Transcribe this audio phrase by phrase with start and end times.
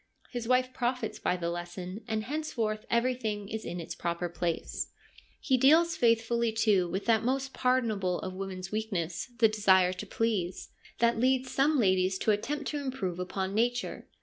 [0.31, 4.87] His wife profits by the lesson, and henceforth everything is in its proper place.
[5.39, 10.69] He deals faithfully, too, with that most pardonable of woman's weaknesses, the desire to please,
[10.97, 14.07] that 148 FEMINISM IN GREEK LITERATURE leads some ladies to attempt to improve upon nature.